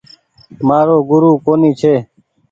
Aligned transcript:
مآرو 0.67 0.97
گورو 1.09 1.31
ڪونيٚ 1.45 1.77
ڇي۔ 1.79 1.93